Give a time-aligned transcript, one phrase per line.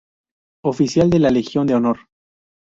[0.63, 1.99] Oficial de la Legión de Honor.